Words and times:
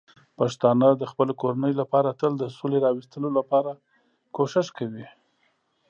پښتانه 0.37 0.87
د 0.95 1.03
خپلو 1.11 1.33
کورنیو 1.41 1.79
لپاره 1.81 2.17
تل 2.19 2.31
د 2.37 2.43
سولې 2.57 2.77
راوستلو 2.85 3.29
لپاره 3.37 3.71
کوښښ 4.35 4.67
کوي. 4.77 5.05